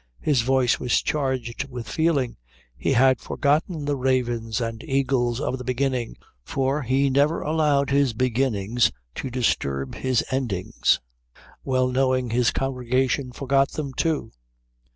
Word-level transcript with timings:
His 0.19 0.41
voice 0.41 0.79
was 0.79 0.99
charged 0.99 1.67
with 1.69 1.87
feeling. 1.87 2.37
He 2.75 2.93
had 2.93 3.19
forgotten 3.21 3.85
the 3.85 3.95
ravens 3.95 4.59
and 4.59 4.83
eagles 4.83 5.39
of 5.39 5.59
the 5.59 5.63
beginning, 5.63 6.17
for 6.43 6.81
he 6.81 7.07
never 7.11 7.41
allowed 7.43 7.91
his 7.91 8.13
beginnings 8.13 8.91
to 9.13 9.29
disturb 9.29 9.93
his 9.93 10.25
endings, 10.31 10.99
well 11.63 11.87
knowing 11.87 12.31
his 12.31 12.49
congregation 12.49 13.31
forgot 13.31 13.73
them, 13.73 13.93
too. 13.93 14.31